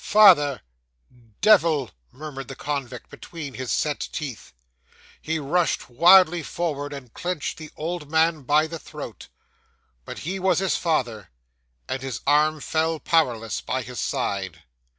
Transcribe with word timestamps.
'"Father 0.03 0.63
devil!" 1.41 1.91
murmured 2.11 2.47
the 2.47 2.55
convict 2.55 3.07
between 3.11 3.53
his 3.53 3.71
set 3.71 4.09
teeth. 4.11 4.51
He 5.21 5.37
rushed 5.37 5.91
wildly 5.91 6.41
forward, 6.41 6.91
and 6.91 7.13
clenched 7.13 7.59
the 7.59 7.69
old 7.77 8.09
man 8.09 8.41
by 8.41 8.65
the 8.65 8.79
throat 8.79 9.27
but 10.03 10.17
he 10.25 10.39
was 10.39 10.57
his 10.57 10.75
father; 10.75 11.29
and 11.87 12.01
his 12.01 12.19
arm 12.25 12.61
fell 12.61 12.99
powerless 12.99 13.61
by 13.61 13.83
his 13.83 13.99
side. 13.99 14.63